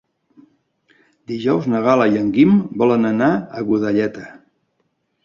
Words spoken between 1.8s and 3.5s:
Gal·la i en Guim volen anar